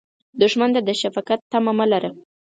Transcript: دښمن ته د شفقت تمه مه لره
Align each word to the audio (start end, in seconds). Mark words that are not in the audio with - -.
دښمن 0.41 0.69
ته 0.75 0.81
د 0.87 0.89
شفقت 1.01 1.39
تمه 1.51 1.71
مه 1.77 1.85
لره 1.91 2.09